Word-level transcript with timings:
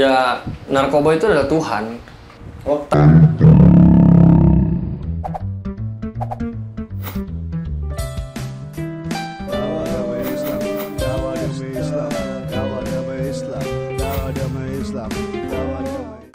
Ya 0.00 0.40
narkoba 0.64 1.12
itu 1.12 1.28
adalah 1.28 1.44
Tuhan. 1.44 2.00
Oh. 2.64 2.88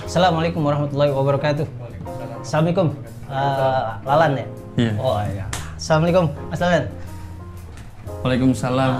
Assalamualaikum 0.05 0.61
warahmatullahi 0.61 1.09
wabarakatuh. 1.09 1.65
Assalamualaikum. 2.45 2.93
Eh, 3.33 3.85
Lalan 4.05 4.31
ya? 4.37 4.45
Iya. 4.77 4.93
Oh 5.01 5.17
iya. 5.25 5.49
Assalamualaikum, 5.73 6.29
Mas 6.53 6.61
Lalan. 6.61 6.85
Waalaikumsalam. 8.21 8.93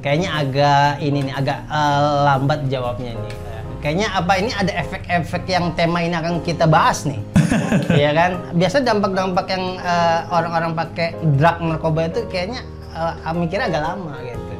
Kayaknya 0.00 0.28
agak 0.32 0.88
ini 1.04 1.28
nih, 1.28 1.34
agak 1.36 1.60
eh, 1.68 2.00
lambat 2.24 2.64
jawabnya 2.72 3.12
nih. 3.20 3.41
Kayaknya 3.82 4.08
apa 4.14 4.32
ini 4.38 4.50
ada 4.54 4.72
efek-efek 4.78 5.42
yang 5.44 5.74
tema 5.74 5.98
ini 6.00 6.14
akan 6.14 6.38
kita 6.40 6.70
bahas 6.70 7.02
nih. 7.02 7.18
Iya 8.00 8.10
kan? 8.14 8.30
Biasa 8.54 8.80
dampak-dampak 8.80 9.46
yang 9.50 9.64
eh, 9.76 10.18
orang-orang 10.30 10.72
pakai 10.72 11.12
drug 11.36 11.58
narkoba 11.60 12.08
itu 12.08 12.24
kayaknya 12.30 12.62
eh, 12.94 13.34
mikirnya 13.34 13.66
agak 13.68 13.82
lama 13.82 14.14
gitu. 14.22 14.54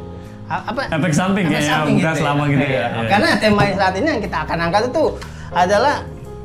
A- 0.51 0.65
Apa 0.69 0.81
Efek 0.91 1.15
samping 1.15 1.47
efek 1.49 1.55
kayaknya, 1.57 1.73
samping 1.73 1.97
bukan 1.97 2.15
selama 2.19 2.43
gitu 2.51 2.61
ya. 2.61 2.69
Iya. 2.69 2.87
Iya. 2.91 3.09
Karena 3.09 3.29
tema 3.39 3.63
saat 3.73 3.95
ini 3.97 4.09
yang 4.11 4.21
kita 4.21 4.37
akan 4.45 4.59
angkat 4.61 4.83
itu 4.91 5.05
adalah 5.55 5.95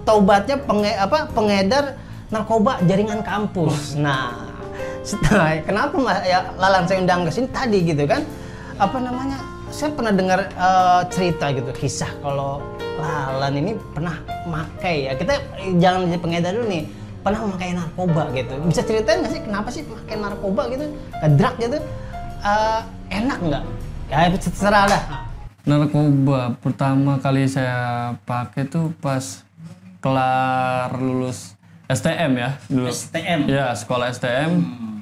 taubatnya 0.05 0.55
penge, 0.61 0.91
apa 0.95 1.17
pengedar 1.33 1.85
narkoba 2.29 2.71
jaringan 2.85 3.19
kampus. 3.25 3.97
Nah, 3.97 4.31
setelah 5.01 5.59
kenapa 5.65 5.95
Mas 5.97 6.19
ya 6.23 6.45
Lalang 6.55 6.85
saya 6.85 7.01
undang 7.01 7.25
ke 7.25 7.31
sini 7.33 7.47
tadi 7.49 7.79
gitu 7.83 8.03
kan? 8.05 8.21
Apa 8.77 9.01
namanya? 9.01 9.41
Saya 9.67 9.91
pernah 9.93 10.13
dengar 10.15 10.39
eh, 10.47 11.01
cerita 11.11 11.51
gitu, 11.51 11.69
kisah 11.75 12.11
kalau 12.23 12.63
Lalan 12.97 13.53
ini 13.61 13.71
pernah 13.93 14.17
makai 14.49 15.05
ya. 15.05 15.13
Kita 15.13 15.37
jangan 15.77 16.09
jadi 16.09 16.17
pengedar 16.17 16.51
dulu 16.57 16.65
nih. 16.65 16.83
Pernah 17.21 17.39
memakai 17.45 17.69
narkoba 17.77 18.23
gitu. 18.33 18.53
Bisa 18.65 18.81
ceritain 18.81 19.21
nggak 19.21 19.31
sih 19.37 19.41
kenapa 19.45 19.69
sih 19.69 19.83
pakai 19.85 20.15
narkoba 20.17 20.61
gitu? 20.73 20.85
Ke 21.21 21.27
drug 21.37 21.55
gitu? 21.61 21.77
Eh, 22.41 22.81
enak 23.13 23.37
nggak? 23.37 23.63
Ya 24.09 24.31
terserah 24.33 24.85
lah. 24.89 25.03
Narkoba 25.67 26.57
pertama 26.57 27.21
kali 27.21 27.45
saya 27.45 28.15
pakai 28.25 28.65
tuh 28.65 28.95
pas 28.97 29.43
kelar 30.01 30.95
lulus 30.97 31.53
STM 31.91 32.31
ya 32.39 32.49
dulu. 32.71 32.89
STM? 32.89 33.39
Ya 33.45 33.75
sekolah 33.77 34.09
STM. 34.09 34.51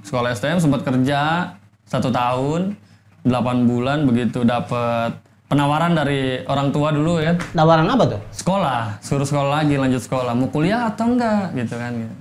Sekolah 0.04 0.36
STM 0.36 0.58
sempat 0.62 0.82
kerja 0.86 1.54
satu 1.86 2.10
tahun, 2.10 2.78
8 3.26 3.66
bulan 3.66 4.06
begitu 4.06 4.46
dapat 4.46 5.18
penawaran 5.50 5.98
dari 5.98 6.46
orang 6.46 6.70
tua 6.70 6.94
dulu 6.94 7.22
ya. 7.22 7.34
Tawaran 7.58 7.90
apa 7.90 8.18
tuh? 8.18 8.22
Sekolah, 8.34 8.98
suruh 9.02 9.26
sekolah 9.26 9.62
lagi, 9.62 9.78
lanjut 9.78 10.02
sekolah. 10.02 10.34
Mau 10.38 10.50
kuliah 10.50 10.90
atau 10.90 11.10
enggak 11.10 11.54
gitu 11.58 11.76
kan. 11.78 11.92
Gitu. 11.94 12.16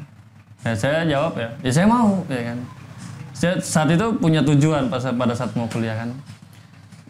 Ya 0.64 0.72
saya 0.72 0.98
jawab 1.05 1.36
ya, 1.36 1.48
ya 1.60 1.70
saya 1.72 1.86
mau 1.88 2.25
ya 2.28 2.42
kan. 2.52 2.58
Saya 3.36 3.52
saat 3.60 3.88
itu 3.92 4.06
punya 4.16 4.41
tujuan 4.41 4.88
pas 4.88 5.05
pada 5.05 5.36
saat 5.36 5.52
mau 5.52 5.69
kuliah 5.69 5.92
kan. 5.92 6.08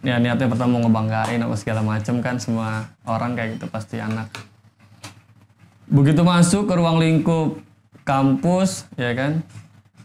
Ya 0.03 0.19
niatnya 0.19 0.51
pertama 0.51 0.77
mau 0.77 0.91
ngebanggain 0.91 1.41
apa 1.41 1.55
segala 1.57 1.81
macam 1.81 2.19
kan 2.19 2.37
semua 2.37 2.91
orang 3.07 3.39
kayak 3.39 3.57
gitu 3.57 3.67
pasti 3.71 4.03
anak. 4.03 4.27
Begitu 5.87 6.27
masuk 6.27 6.67
ke 6.67 6.75
ruang 6.75 6.99
lingkup 6.99 7.63
kampus 8.03 8.91
ya 8.99 9.15
kan, 9.17 9.41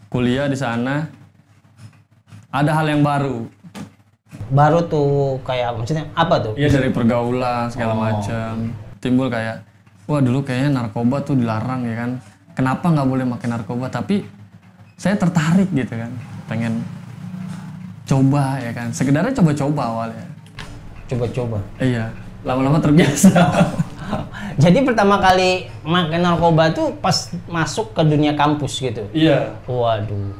kuliah 0.08 0.46
di 0.46 0.56
sana 0.56 1.10
ada 2.54 2.70
hal 2.70 2.86
yang 2.86 3.02
baru. 3.02 3.50
Baru 4.50 4.82
tuh 4.84 5.38
kayak 5.42 5.78
maksudnya 5.78 6.10
apa 6.12 6.34
tuh? 6.42 6.52
Iya 6.54 6.68
dari 6.68 6.90
pergaulan 6.90 7.70
segala 7.70 7.94
macam 7.94 8.74
timbul 8.98 9.30
kayak 9.30 9.62
wah 10.04 10.18
dulu 10.18 10.42
kayaknya 10.42 10.74
narkoba 10.74 11.22
tuh 11.22 11.38
dilarang 11.38 11.86
ya 11.86 11.94
kan 11.96 12.10
kenapa 12.52 12.90
nggak 12.90 13.08
boleh 13.08 13.24
makan 13.24 13.48
narkoba 13.48 13.86
tapi 13.88 14.26
saya 14.94 15.16
tertarik 15.16 15.70
gitu 15.70 15.94
kan 15.94 16.10
pengen 16.44 16.82
coba 18.04 18.58
ya 18.58 18.74
kan 18.74 18.90
sekedarnya 18.90 19.32
coba-coba 19.32 19.82
awalnya 19.86 20.26
Coba-coba. 21.06 21.58
iya 21.78 22.10
lama-lama 22.42 22.78
terbiasa 22.78 23.30
Jadi 24.58 24.82
pertama 24.82 25.22
kali 25.22 25.70
makan 25.86 26.20
narkoba 26.20 26.74
tuh 26.74 26.90
pas 26.98 27.14
masuk 27.46 27.94
ke 27.94 28.02
dunia 28.02 28.34
kampus 28.34 28.82
gitu. 28.82 29.06
iya 29.14 29.54
Waduh. 29.64 30.34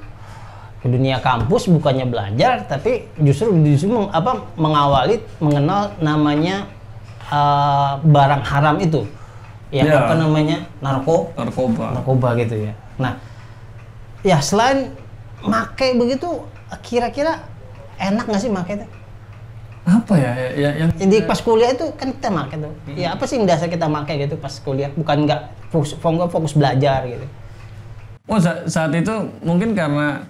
Ke 0.80 0.88
dunia 0.88 1.20
kampus 1.20 1.68
bukannya 1.68 2.04
belajar 2.04 2.64
tapi 2.64 3.04
justru 3.20 3.52
justru 3.62 3.92
meng- 3.92 4.08
apa 4.10 4.48
mengawali 4.56 5.20
mengenal 5.36 5.92
namanya 5.98 6.64
eh, 7.22 7.92
barang 8.00 8.42
haram 8.42 8.76
itu. 8.76 9.04
Yang 9.70 9.86
Iya. 9.86 9.98
apa 10.02 10.14
namanya? 10.16 10.58
narko 10.80 11.30
narkoba 11.36 11.86
narkoba 11.94 12.28
gitu 12.34 12.56
ya. 12.58 12.72
Nah, 12.96 13.14
ya 14.20 14.40
selain 14.40 14.90
make 15.40 15.94
begitu 15.94 16.42
kira-kira 16.80 17.44
enak 17.96 18.24
nggak 18.24 18.40
sih 18.40 18.50
make 18.50 18.72
itu? 18.72 18.86
apa 19.80 20.12
ya 20.12 20.32
ya, 20.36 20.48
ya 20.54 20.70
yang 20.76 20.90
Jadi 20.92 21.24
pas 21.24 21.40
kuliah 21.40 21.72
itu 21.72 21.86
kan 21.96 22.12
kita 22.12 22.28
make 22.28 22.52
tuh. 22.52 22.72
Ya 22.94 23.16
apa 23.16 23.24
sih 23.24 23.38
yang 23.38 23.46
dasar 23.46 23.66
kita 23.66 23.86
make 23.86 24.12
gitu 24.12 24.36
pas 24.36 24.52
kuliah? 24.58 24.90
Bukan 24.92 25.24
nggak 25.24 25.40
fokus, 25.68 25.94
fokus, 25.96 26.52
belajar 26.52 27.06
gitu. 27.06 27.26
Oh 28.26 28.38
sa- 28.38 28.62
saat 28.66 28.92
itu 28.92 29.10
mungkin 29.40 29.72
karena 29.72 30.26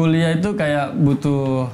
kuliah 0.00 0.32
itu 0.32 0.56
kayak 0.56 0.96
butuh 0.96 1.68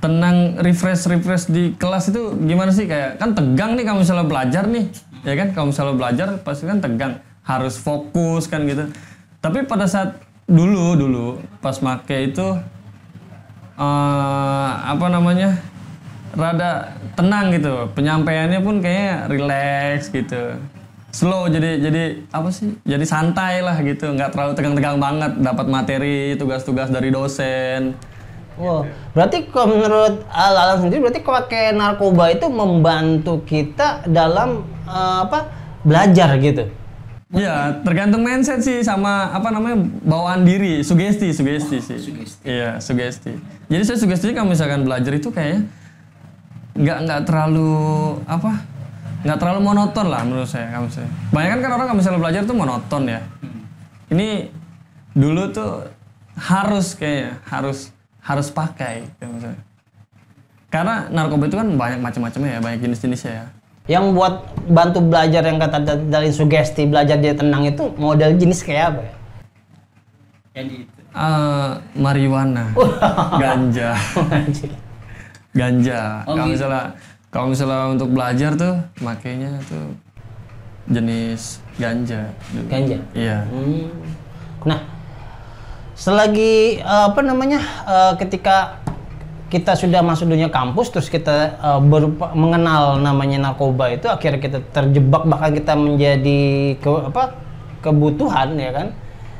tenang 0.00 0.56
refresh 0.64 1.04
refresh 1.04 1.52
di 1.52 1.76
kelas 1.76 2.08
itu 2.08 2.32
gimana 2.40 2.72
sih? 2.72 2.88
Kayak 2.88 3.20
kan 3.20 3.36
tegang 3.36 3.76
nih 3.76 3.84
kalau 3.84 4.00
misalnya 4.00 4.24
belajar 4.24 4.64
nih 4.64 4.88
ya 5.28 5.36
kan? 5.36 5.52
Kalau 5.52 5.66
misalnya 5.68 5.94
belajar 6.00 6.28
pasti 6.40 6.64
kan 6.64 6.80
tegang 6.80 7.20
harus 7.44 7.76
fokus 7.76 8.48
kan 8.48 8.64
gitu. 8.64 8.88
Tapi 9.44 9.68
pada 9.68 9.84
saat 9.84 10.16
dulu 10.48 10.96
dulu 10.96 11.26
pas 11.60 11.76
make 11.84 12.32
itu 12.32 12.46
eh, 13.76 14.70
apa 14.88 15.06
namanya 15.12 15.60
rada 16.32 16.96
tenang 17.12 17.52
gitu. 17.52 17.92
Penyampaiannya 17.92 18.64
pun 18.64 18.80
kayaknya 18.80 19.28
relax 19.28 20.08
gitu 20.08 20.56
slow 21.08 21.48
jadi 21.48 21.80
jadi 21.80 22.02
apa 22.28 22.52
sih 22.52 22.76
jadi 22.84 23.04
santai 23.08 23.64
lah 23.64 23.80
gitu 23.80 24.12
nggak 24.12 24.32
terlalu 24.32 24.52
tegang-tegang 24.52 24.96
banget 25.00 25.32
dapat 25.40 25.66
materi 25.66 26.36
tugas-tugas 26.36 26.92
dari 26.92 27.08
dosen 27.08 27.96
Wow, 28.58 28.90
berarti 29.14 29.46
kalau 29.54 29.70
menurut 29.70 30.26
Lalang 30.34 30.82
sendiri 30.82 30.98
berarti 31.06 31.22
kalau 31.22 31.46
pakai 31.46 31.70
narkoba 31.70 32.34
itu 32.34 32.50
membantu 32.50 33.38
kita 33.46 34.02
dalam 34.10 34.66
uh, 34.82 35.22
apa 35.22 35.46
belajar 35.86 36.34
gitu. 36.42 36.66
Iya, 37.30 37.86
tergantung 37.86 38.26
mindset 38.26 38.58
sih 38.66 38.82
sama 38.82 39.30
apa 39.30 39.54
namanya 39.54 39.78
bawaan 40.02 40.42
diri, 40.42 40.82
sugesti, 40.82 41.30
sugesti 41.30 41.78
sih. 41.78 41.98
Iya, 42.42 42.82
sugesti. 42.82 43.38
Jadi 43.70 43.82
saya 43.86 43.98
sugesti 44.02 44.34
kalau 44.34 44.50
misalkan 44.50 44.82
belajar 44.82 45.12
itu 45.14 45.30
kayak 45.30 45.62
nggak 46.74 46.98
nggak 47.06 47.20
terlalu 47.30 48.18
apa 48.26 48.58
nggak 49.18 49.38
terlalu 49.38 49.60
monoton 49.62 50.06
lah 50.06 50.22
menurut 50.22 50.46
saya 50.46 50.70
kalau 50.70 50.86
saya. 50.86 51.08
Banyak 51.30 51.58
kan 51.58 51.70
orang 51.72 51.86
kalau 51.86 51.98
misalnya 51.98 52.20
belajar 52.20 52.42
tuh 52.44 52.54
monoton 52.54 53.02
ya. 53.04 53.20
Ini 54.08 54.48
dulu 55.12 55.50
tuh 55.50 55.90
harus 56.34 56.94
kayaknya 56.94 57.42
harus 57.44 57.90
harus 58.22 58.48
pakai. 58.48 59.08
Karena 60.68 61.08
narkoba 61.08 61.48
itu 61.48 61.56
kan 61.56 61.68
banyak 61.74 61.98
macam-macamnya 61.98 62.50
ya, 62.54 62.60
banyak 62.60 62.78
jenis-jenisnya 62.84 63.32
ya. 63.32 63.46
Yang 63.88 64.04
buat 64.12 64.34
bantu 64.68 65.00
belajar 65.00 65.40
yang 65.42 65.56
kata 65.56 65.78
da- 65.80 66.06
dari 66.12 66.28
sugesti 66.28 66.84
belajar 66.84 67.16
dia 67.16 67.32
tenang 67.32 67.64
itu 67.64 67.88
model 67.96 68.36
jenis 68.36 68.60
kayak 68.60 68.84
apa 68.86 69.00
ya? 69.00 69.12
Eh, 71.08 71.70
marijuana, 71.96 72.68
ganja, 73.34 73.96
ganja. 75.58 76.02
kalau 76.22 76.44
misalnya 76.46 76.84
kalau 77.38 77.54
misalnya 77.54 77.94
untuk 77.94 78.10
belajar 78.10 78.58
tuh 78.58 78.82
makainya 78.98 79.62
tuh 79.70 79.94
jenis 80.90 81.62
ganja. 81.78 82.34
Ganja. 82.66 82.98
Iya. 83.14 83.46
Hmm. 83.46 83.86
Nah, 84.66 84.82
selagi 85.94 86.82
eh, 86.82 87.04
apa 87.06 87.22
namanya 87.22 87.62
eh, 87.86 88.12
ketika 88.18 88.82
kita 89.54 89.78
sudah 89.78 90.02
masuk 90.02 90.26
dunia 90.34 90.50
kampus 90.50 90.90
terus 90.90 91.06
kita 91.06 91.54
eh, 91.62 91.80
berupa- 91.86 92.34
mengenal 92.34 92.98
namanya 92.98 93.38
narkoba 93.38 93.94
itu 93.94 94.10
akhirnya 94.10 94.42
kita 94.42 94.58
terjebak 94.74 95.22
bahkan 95.22 95.54
kita 95.54 95.78
menjadi 95.78 96.74
ke 96.82 96.90
apa 96.90 97.38
kebutuhan 97.86 98.58
ya 98.58 98.74
kan. 98.74 98.88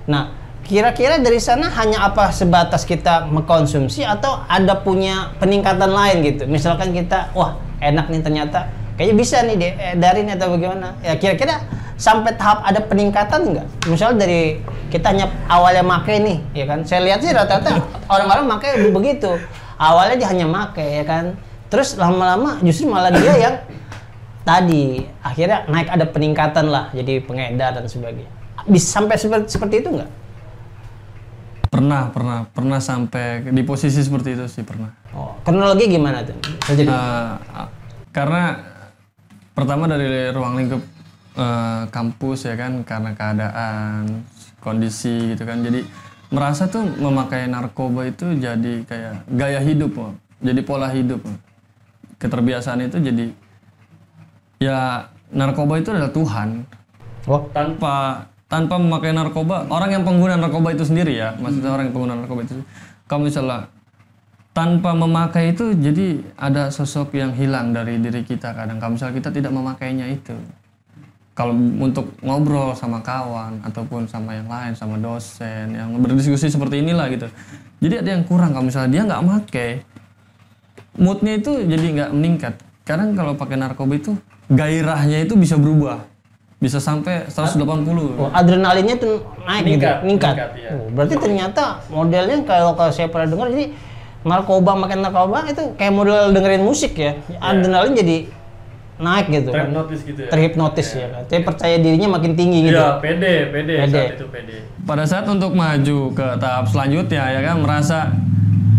Nah, 0.07 0.39
kira-kira 0.63 1.19
dari 1.19 1.43
sana 1.43 1.67
hanya 1.75 2.07
apa 2.07 2.31
sebatas 2.31 2.87
kita 2.87 3.27
mengkonsumsi 3.27 4.07
atau 4.07 4.39
ada 4.47 4.79
punya 4.87 5.35
peningkatan 5.43 5.91
lain 5.91 6.23
gitu. 6.23 6.47
Misalkan 6.47 6.95
kita 6.95 7.35
wah 7.35 7.67
enak 7.79 8.07
nih 8.11 8.21
ternyata 8.23 8.69
kayaknya 8.99 9.15
bisa 9.15 9.37
nih 9.47 9.57
deh 9.57 9.73
eh, 9.79 9.95
dari 9.95 10.27
atau 10.27 10.59
bagaimana. 10.59 10.99
Ya 11.03 11.15
kira-kira 11.15 11.63
sampai 11.99 12.35
tahap 12.35 12.67
ada 12.67 12.83
peningkatan 12.83 13.55
nggak? 13.55 13.67
Misalnya 13.91 14.27
dari 14.27 14.59
kita 14.91 15.15
hanya 15.15 15.27
awalnya 15.47 15.87
make 15.87 16.15
nih, 16.19 16.39
ya 16.55 16.65
kan? 16.67 16.83
Saya 16.83 17.07
lihat 17.07 17.23
sih 17.23 17.31
rata-rata 17.31 17.79
orang-orang 18.11 18.45
make 18.47 18.71
begitu. 18.91 19.39
Awalnya 19.79 20.19
dia 20.19 20.29
hanya 20.35 20.47
make, 20.51 20.83
ya 20.83 21.05
kan? 21.07 21.39
Terus 21.69 21.95
lama-lama 21.95 22.59
justru 22.65 22.91
malah 22.91 23.13
dia 23.13 23.35
yang 23.37 23.55
tadi 24.43 25.05
akhirnya 25.21 25.69
naik 25.69 25.93
ada 25.93 26.09
peningkatan 26.09 26.73
lah 26.73 26.89
jadi 26.97 27.21
pengedar 27.21 27.77
dan 27.77 27.85
sebagainya. 27.85 28.31
Bisa 28.65 28.99
sampai 28.99 29.21
seperti 29.21 29.47
seperti 29.53 29.75
itu 29.85 29.89
nggak? 29.93 30.11
Pernah, 31.69 32.09
pernah, 32.09 32.39
pernah 32.49 32.81
sampai 32.81 33.45
di 33.53 33.63
posisi 33.63 34.01
seperti 34.01 34.35
itu 34.35 34.45
sih 34.49 34.65
pernah. 34.65 34.89
Oh, 35.13 35.37
kronologi 35.45 35.85
gimana 35.89 36.25
tuh? 36.25 36.37
Eh, 36.73 37.33
karena 38.13 38.43
pertama 39.53 39.85
dari 39.85 40.33
ruang 40.33 40.57
lingkup 40.57 40.83
eh, 41.37 41.83
kampus 41.93 42.49
ya 42.49 42.55
kan 42.57 42.81
karena 42.89 43.13
keadaan 43.13 44.25
kondisi 44.65 45.35
gitu 45.35 45.45
kan 45.47 45.63
jadi 45.63 45.87
merasa 46.29 46.69
tuh 46.69 46.85
memakai 46.85 47.49
narkoba 47.49 48.05
itu 48.05 48.37
jadi 48.37 48.85
kayak 48.85 49.15
gaya 49.33 49.61
hidup 49.65 49.93
Mo. 49.97 50.09
jadi 50.45 50.61
pola 50.61 50.93
hidup 50.93 51.25
Mo. 51.25 51.37
keterbiasaan 52.21 52.85
itu 52.85 52.99
jadi 53.01 53.27
ya 54.61 55.09
narkoba 55.33 55.81
itu 55.81 55.89
adalah 55.95 56.13
Tuhan 56.13 56.69
oh, 57.31 57.43
tanpa 57.55 58.27
tanpa 58.49 58.81
memakai 58.81 59.13
narkoba 59.13 59.69
orang 59.69 60.01
yang 60.01 60.03
pengguna 60.09 60.41
narkoba 60.41 60.73
itu 60.73 60.89
sendiri 60.89 61.13
ya 61.21 61.37
maksudnya 61.37 61.69
orang 61.69 61.93
yang 61.93 61.95
pengguna 61.95 62.15
narkoba 62.17 62.41
itu. 62.49 62.57
Kalau 63.05 63.23
misalnya 63.29 63.69
tanpa 64.57 64.91
memakai 64.97 65.53
itu 65.53 65.77
jadi 65.77 66.25
ada 66.35 66.73
sosok 66.73 67.15
yang 67.15 67.37
hilang 67.37 67.77
dari 67.77 68.01
diri 68.01 68.25
kita 68.25 68.57
kadang. 68.57 68.81
Kalau 68.81 68.97
misalnya 68.97 69.15
kita 69.21 69.31
tidak 69.31 69.53
memakainya 69.53 70.09
itu 70.09 70.35
kalau 71.39 71.55
untuk 71.55 72.11
ngobrol 72.19 72.75
sama 72.75 72.99
kawan 72.99 73.63
ataupun 73.63 74.11
sama 74.11 74.35
yang 74.35 74.51
lain 74.51 74.75
sama 74.75 74.99
dosen 74.99 75.71
yang 75.71 75.95
berdiskusi 76.03 76.51
seperti 76.51 76.83
inilah 76.83 77.07
gitu. 77.15 77.31
Jadi 77.79 77.95
ada 78.03 78.11
yang 78.19 78.27
kurang 78.27 78.51
kalau 78.51 78.67
misalnya 78.67 78.91
dia 78.91 79.03
nggak 79.07 79.23
pakai 79.23 79.71
moodnya 80.99 81.39
itu 81.39 81.53
jadi 81.63 81.87
nggak 81.95 82.11
meningkat. 82.11 82.55
Kadang 82.83 83.15
kalau 83.15 83.39
pakai 83.39 83.55
narkoba 83.55 83.95
itu 83.95 84.19
gairahnya 84.51 85.23
itu 85.23 85.39
bisa 85.39 85.55
berubah 85.55 86.03
bisa 86.59 86.83
sampai 86.83 87.31
180 87.31 87.63
oh, 88.19 88.35
adrenalinnya 88.35 88.99
tuh 88.99 89.23
naik 89.47 89.63
Meningkat, 89.63 90.03
gitu, 90.03 90.03
meningkat. 90.03 90.35
meningkat, 90.35 90.51
iya. 90.59 90.71
Oh, 90.75 90.87
berarti 90.91 91.15
ternyata 91.23 91.63
modelnya 91.87 92.37
kalau 92.43 92.75
kalau 92.75 92.91
saya 92.91 93.07
pernah 93.07 93.31
dengar 93.31 93.47
jadi 93.55 93.67
narkoba 94.27 94.73
makan 94.75 94.99
narkoba 95.07 95.47
itu 95.47 95.63
kayak 95.79 95.93
model 95.95 96.35
dengerin 96.35 96.67
musik 96.67 96.99
ya. 96.99 97.15
Adrenalin 97.39 97.95
jadi 97.95 98.17
naik 98.99 99.27
gitu. 99.31 99.51
Terhipnotis 99.55 100.01
gitu 100.03 100.21
ya. 100.27 100.31
Terhipnotis 100.35 100.89
ya 100.99 101.07
kan. 101.15 101.23
Jadi 101.31 101.43
percaya 101.47 101.77
dirinya 101.79 102.09
makin 102.19 102.33
tinggi 102.35 102.59
gitu. 102.67 102.75
Iya, 102.75 102.99
pede, 102.99 103.35
pede, 103.55 103.75
Pede. 103.79 103.95
saat 103.95 104.15
itu 104.19 104.27
pede. 104.27 104.57
Pada 104.83 105.05
saat 105.07 105.25
untuk 105.31 105.55
maju 105.55 105.99
ke 106.11 106.27
tahap 106.43 106.67
selanjutnya 106.67 107.25
ya 107.39 107.41
kan 107.47 107.57
merasa 107.63 108.11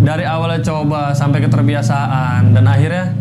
dari 0.03 0.27
awalnya 0.27 0.59
coba 0.63 1.15
sampai 1.15 1.39
keterbiasaan 1.47 2.51
dan 2.51 2.65
akhirnya 2.67 3.15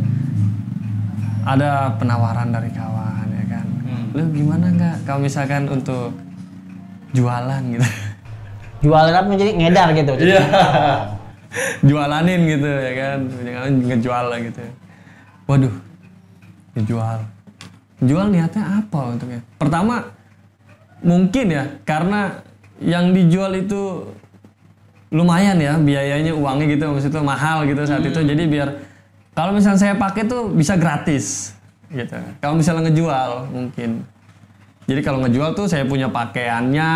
ada 1.47 1.95
penawaran 1.97 2.51
dari 2.51 2.75
ya 2.75 2.83
kan. 2.83 2.88
Lu 4.19 4.27
gimana 4.35 4.67
nggak 4.75 5.07
kalau 5.07 5.23
misalkan 5.23 5.71
untuk 5.71 6.11
jualan 7.15 7.63
gitu. 7.71 7.87
Jualan 8.83 9.15
apa 9.15 9.31
jadi 9.39 9.53
ngedar 9.55 9.89
gitu. 9.95 10.13
Iya. 10.19 10.43
Jualanin 11.87 12.41
gitu 12.51 12.67
ya 12.67 12.93
kan. 12.99 13.19
Jangan 13.47 13.71
ngejual 13.87 14.25
lah 14.27 14.39
gitu. 14.43 14.61
Waduh. 15.47 15.75
Ngejual. 16.75 17.19
Jual 18.03 18.27
niatnya 18.35 18.83
apa 18.83 19.15
untuknya? 19.15 19.41
Pertama 19.55 20.11
mungkin 20.99 21.47
ya 21.55 21.65
karena 21.87 22.43
yang 22.83 23.15
dijual 23.15 23.55
itu 23.55 24.07
lumayan 25.15 25.59
ya 25.59 25.79
biayanya 25.79 26.35
uangnya 26.35 26.67
gitu 26.75 26.85
maksudnya 26.91 27.23
mahal 27.23 27.65
gitu 27.65 27.81
saat 27.87 28.05
itu 28.05 28.19
jadi 28.19 28.45
biar 28.45 28.69
kalau 29.33 29.55
misalnya 29.55 29.79
saya 29.79 29.95
pakai 29.95 30.27
tuh 30.27 30.51
bisa 30.53 30.77
gratis 30.77 31.55
gitu 31.91 32.17
kalau 32.39 32.55
misalnya 32.55 32.87
ngejual 32.87 33.31
mungkin 33.49 33.91
jadi 34.85 35.01
kalau 35.01 35.21
ngejual 35.21 35.53
tuh 35.53 35.65
saya 35.65 35.85
punya 35.85 36.09
pakaiannya 36.09 36.91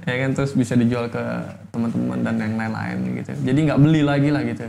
ya 0.00 0.14
kan 0.18 0.30
terus 0.32 0.52
bisa 0.52 0.72
dijual 0.72 1.06
ke 1.06 1.20
teman-teman 1.68 2.20
dan 2.22 2.34
yang 2.36 2.54
lain-lain 2.54 2.98
gitu 3.14 3.32
jadi 3.42 3.58
nggak 3.66 3.78
beli 3.78 4.00
lagi 4.02 4.28
lah 4.28 4.42
gitu 4.42 4.66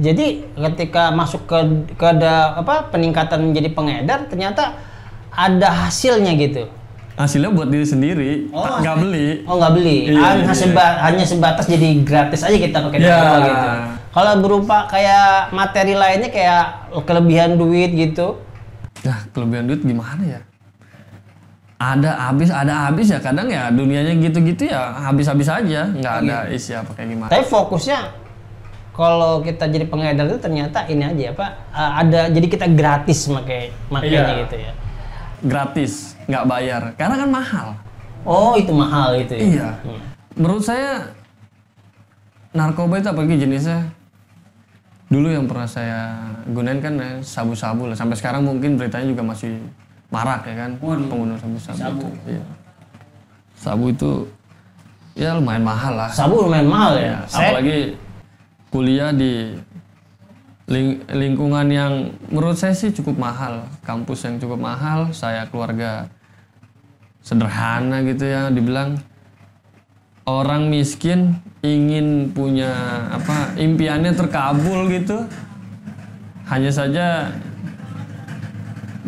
Jadi 0.00 0.26
ketika 0.56 1.12
masuk 1.12 1.44
ke 1.44 1.58
ke 1.92 2.06
ada 2.08 2.56
apa 2.56 2.88
peningkatan 2.88 3.52
menjadi 3.52 3.68
pengedar 3.70 4.24
ternyata 4.24 4.80
ada 5.28 5.68
hasilnya 5.84 6.32
gitu. 6.34 6.64
hasilnya 7.14 7.52
buat 7.52 7.68
diri 7.68 7.84
sendiri 7.84 8.48
Oh, 8.48 8.64
nggak 8.80 8.96
beli 8.96 9.28
Oh 9.44 9.60
nggak 9.60 9.72
beli, 9.74 9.98
Iya, 10.08 10.22
hanya, 10.24 10.44
iya. 10.46 10.54
seba- 10.56 10.98
hanya 11.02 11.20
sebatas 11.22 11.66
jadi 11.66 12.00
gratis 12.00 12.40
aja 12.40 12.56
kita 12.56 12.80
pakai 12.80 12.98
Iya. 12.98 13.10
narkoba 13.12 13.38
gitu. 13.44 13.68
Kalau 14.18 14.34
berupa 14.42 14.90
kayak 14.90 15.54
materi 15.54 15.94
lainnya 15.94 16.26
kayak 16.26 16.90
kelebihan 17.06 17.54
duit 17.54 17.94
gitu, 17.94 18.42
Nah, 18.98 19.22
kelebihan 19.30 19.70
duit 19.70 19.78
gimana 19.80 20.18
ya? 20.26 20.40
Ada 21.78 22.10
habis, 22.26 22.50
ada 22.50 22.90
habis 22.90 23.06
ya. 23.06 23.22
Kadang 23.22 23.46
ya 23.46 23.70
dunianya 23.70 24.18
gitu-gitu 24.18 24.66
ya 24.66 25.06
habis-habis 25.06 25.46
aja. 25.46 25.86
Nggak 25.86 26.14
ada 26.26 26.36
isi 26.50 26.74
apa 26.74 26.90
kayak 26.90 27.08
gimana. 27.08 27.30
tapi 27.30 27.46
fokusnya 27.46 28.00
kalau 28.90 29.38
kita 29.38 29.70
jadi 29.70 29.86
pengedar 29.86 30.26
itu 30.26 30.42
ternyata 30.42 30.82
ini 30.90 31.06
aja 31.06 31.30
apa 31.30 31.46
uh, 31.70 31.92
ada 32.02 32.20
jadi 32.26 32.46
kita 32.50 32.66
gratis 32.74 33.30
pakai 33.30 33.70
makanya 33.86 34.10
Iya. 34.10 34.38
gitu 34.42 34.56
ya. 34.58 34.72
Gratis, 35.38 35.92
nggak 36.26 36.44
bayar. 36.50 36.82
Karena 36.98 37.14
kan 37.14 37.30
mahal. 37.30 37.68
Oh 38.26 38.58
itu 38.58 38.74
mahal 38.74 39.14
itu 39.14 39.38
ya. 39.38 39.42
Iya. 39.46 39.68
Menurut 40.34 40.66
saya 40.66 41.14
narkoba 42.50 42.98
itu 42.98 43.06
apalagi 43.06 43.38
jenisnya 43.38 43.94
dulu 45.08 45.28
yang 45.32 45.48
pernah 45.48 45.64
saya 45.64 46.20
gunain 46.48 46.80
kan 46.80 46.94
ya, 46.96 47.10
sabu-sabu 47.24 47.88
lah. 47.88 47.96
Sampai 47.96 48.16
sekarang 48.16 48.44
mungkin 48.44 48.76
beritanya 48.76 49.08
juga 49.08 49.24
masih 49.24 49.56
marak 50.08 50.44
ya 50.48 50.54
kan 50.56 50.70
pengguna 50.80 51.36
sabu-sabu. 51.40 52.04
Itu. 52.04 52.08
Iya. 52.36 52.44
Sabu 53.58 53.84
itu 53.90 54.12
ya 55.18 55.34
lumayan 55.34 55.64
mahal 55.64 55.96
lah. 55.96 56.10
Sabu 56.12 56.44
lumayan 56.46 56.68
mahal 56.68 56.94
ya. 56.96 57.04
Ya, 57.04 57.18
Saya 57.26 57.46
apalagi 57.50 57.78
kuliah 58.68 59.10
di 59.10 59.56
ling- 60.68 61.00
lingkungan 61.08 61.66
yang 61.72 61.92
menurut 62.28 62.60
saya 62.60 62.76
sih 62.76 62.92
cukup 62.92 63.16
mahal, 63.16 63.64
kampus 63.82 64.28
yang 64.28 64.36
cukup 64.36 64.60
mahal, 64.60 65.08
saya 65.16 65.48
keluarga 65.48 66.06
sederhana 67.24 68.04
gitu 68.04 68.24
ya, 68.24 68.48
dibilang 68.48 69.00
orang 70.28 70.68
miskin 70.68 71.40
ingin 71.64 72.28
punya 72.36 72.70
apa 73.08 73.56
impiannya 73.56 74.12
terkabul 74.12 74.92
gitu. 74.92 75.24
Hanya 76.48 76.68
saja 76.68 77.32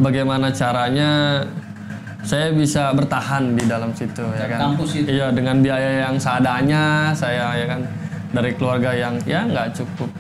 bagaimana 0.01 0.49
caranya 0.53 1.41
saya 2.25 2.53
bisa 2.53 2.93
bertahan 2.97 3.57
di 3.57 3.65
dalam 3.69 3.93
situ 3.93 4.25
ya 4.37 4.49
kan. 4.49 4.77
Iya 5.09 5.29
dengan 5.33 5.61
biaya 5.61 6.09
yang 6.09 6.17
seadanya 6.17 7.13
saya 7.13 7.57
ya 7.57 7.67
kan 7.69 7.81
dari 8.33 8.57
keluarga 8.57 8.97
yang 8.97 9.21
ya 9.25 9.45
nggak 9.45 9.77
cukup 9.77 10.11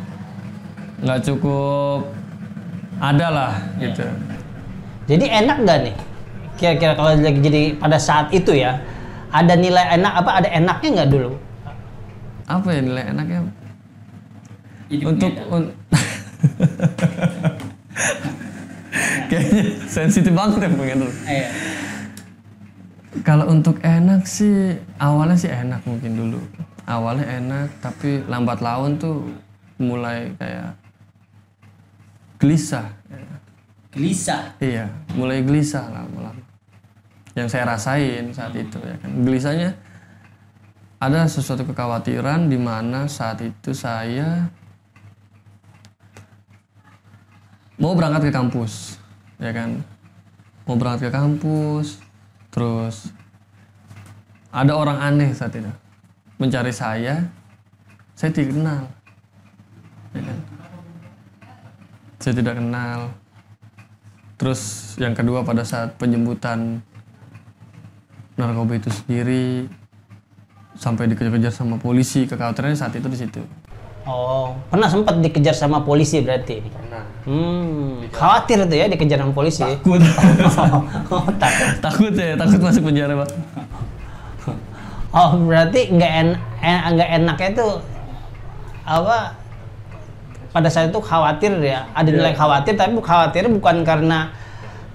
nggak 1.01 1.21
cukup 1.25 2.01
ada 3.01 3.27
lah 3.33 3.53
gitu. 3.81 4.05
Jadi 5.09 5.25
enak 5.27 5.57
nggak 5.65 5.79
nih? 5.89 5.97
Kira-kira 6.61 6.93
kalau 6.93 7.17
lagi 7.17 7.41
jadi 7.41 7.63
pada 7.81 7.97
saat 7.97 8.29
itu 8.37 8.53
ya, 8.53 8.77
ada 9.31 9.55
nilai 9.55 9.95
enak 9.99 10.13
apa 10.23 10.31
ada 10.43 10.49
enaknya 10.51 10.89
nggak 11.01 11.11
dulu? 11.11 11.31
Apa 12.51 12.69
ya 12.75 12.81
nilai 12.83 13.05
enaknya? 13.15 13.47
Untuk 15.07 15.31
un- 15.55 15.75
kayaknya 19.31 19.63
sensitif 19.87 20.35
banget 20.35 20.67
ya 20.67 20.71
pengen 20.75 20.99
dulu. 21.07 21.15
Kalau 23.23 23.47
untuk 23.51 23.79
enak 23.83 24.27
sih 24.27 24.79
awalnya 24.99 25.37
sih 25.39 25.51
enak 25.51 25.83
mungkin 25.87 26.13
dulu. 26.19 26.41
Awalnya 26.91 27.27
enak 27.39 27.69
tapi 27.79 28.27
lambat 28.27 28.59
laun 28.59 28.99
tuh 28.99 29.31
mulai 29.79 30.35
kayak 30.35 30.75
gelisah. 32.43 32.91
Gelisah. 33.95 34.59
Iya, 34.59 34.91
mulai 35.15 35.47
gelisah 35.47 35.87
lama-lama. 35.87 36.43
Yang 37.39 37.49
saya 37.55 37.65
rasain 37.75 38.35
saat 38.35 38.55
itu 38.55 38.79
ya 38.81 38.97
kan. 38.99 39.11
Gelisahnya 39.23 39.71
ada 41.01 41.25
sesuatu 41.25 41.65
kekhawatiran 41.65 42.51
di 42.51 42.59
mana 42.61 43.07
saat 43.07 43.41
itu 43.41 43.71
saya 43.73 44.51
mau 47.81 47.97
berangkat 47.97 48.29
ke 48.29 48.33
kampus, 48.35 49.01
ya 49.41 49.55
kan. 49.55 49.81
Mau 50.69 50.77
berangkat 50.77 51.09
ke 51.09 51.11
kampus, 51.15 52.03
terus 52.53 53.09
ada 54.53 54.77
orang 54.77 54.99
aneh 55.01 55.31
saat 55.33 55.55
itu 55.57 55.71
mencari 56.37 56.75
saya, 56.75 57.25
saya 58.13 58.31
tidak 58.35 58.59
kenal, 58.59 58.83
ya 60.13 60.23
kan. 60.25 60.39
Saya 62.21 62.37
tidak 62.37 62.61
kenal, 62.61 63.09
Terus 64.41 64.97
yang 64.97 65.13
kedua 65.13 65.45
pada 65.45 65.61
saat 65.61 66.01
penjemputan 66.01 66.81
narkoba 68.39 68.79
itu 68.79 68.91
sendiri 68.93 69.67
sampai 70.79 71.11
dikejar-kejar 71.11 71.53
sama 71.53 71.77
polisi 71.77 72.25
kekhawatirannya 72.25 72.79
saat 72.79 72.95
itu 72.97 73.09
di 73.11 73.19
situ. 73.19 73.43
Oh, 74.09 74.57
pernah 74.73 74.89
sempat 74.89 75.21
dikejar 75.21 75.53
sama 75.53 75.85
polisi 75.85 76.25
berarti? 76.25 76.65
Pernah. 76.65 77.05
Hmm, 77.29 78.09
khawatir 78.09 78.65
tuh 78.65 78.77
ya 78.81 78.89
dikejar 78.89 79.21
sama 79.21 79.37
polisi. 79.37 79.61
Takut. 79.61 80.01
oh, 81.15 81.27
takut. 81.37 81.71
takut 81.85 82.13
ya, 82.17 82.33
takut 82.33 82.61
masuk 82.65 82.89
penjara, 82.89 83.13
Pak. 83.21 83.31
Oh, 85.11 85.31
berarti 85.43 85.91
nggak 85.91 86.13
en 86.17 86.29
en- 86.65 86.85
nggak 86.97 87.11
enaknya 87.21 87.49
itu 87.53 87.69
apa? 88.89 89.37
Pada 90.51 90.67
saat 90.67 90.91
itu 90.91 90.99
khawatir 90.99 91.53
ya, 91.63 91.87
ada 91.95 92.11
nilai 92.11 92.35
khawatir, 92.35 92.75
tapi 92.75 92.99
khawatirnya 92.99 93.53
bukan 93.55 93.87
karena 93.87 94.33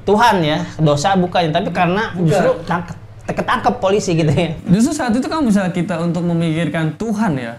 Tuhan 0.03 0.43
ya, 0.43 0.59
dosa 0.81 1.15
bukan, 1.15 1.53
tapi 1.53 1.71
karena 1.71 2.11
justru 2.19 2.51
tangkep, 2.67 2.97
ketangkep 3.25 3.75
polisi 3.81 4.13
gitu 4.13 4.29
ya. 4.29 4.53
Justru 4.69 4.91
saat 4.93 5.13
itu 5.17 5.25
kan 5.25 5.41
bisa 5.41 5.65
kita 5.73 5.97
untuk 6.01 6.21
memikirkan 6.25 6.93
Tuhan 6.99 7.33
ya. 7.39 7.53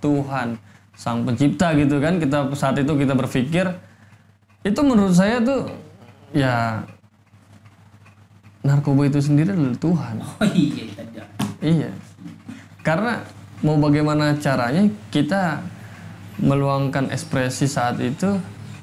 Tuhan, 0.00 0.60
Sang 0.92 1.24
Pencipta 1.24 1.72
gitu 1.76 1.96
kan. 2.00 2.20
Kita 2.20 2.52
saat 2.52 2.76
itu 2.76 2.92
kita 2.96 3.16
berpikir 3.16 3.68
itu 4.60 4.80
menurut 4.84 5.16
saya 5.16 5.40
tuh 5.40 5.72
ya 6.36 6.84
narkoba 8.60 9.08
itu 9.08 9.20
sendiri 9.24 9.56
adalah 9.56 9.78
Tuhan. 9.80 10.14
Oh 10.20 10.48
iya 10.52 10.84
ada. 11.00 11.24
Iya. 11.64 11.90
Karena 12.84 13.24
mau 13.64 13.76
bagaimana 13.80 14.36
caranya 14.36 14.84
kita 15.08 15.64
meluangkan 16.40 17.12
ekspresi 17.12 17.68
saat 17.68 18.00
itu 18.00 18.40